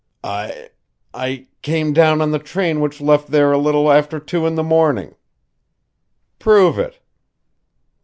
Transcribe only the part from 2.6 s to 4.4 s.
which left there a little after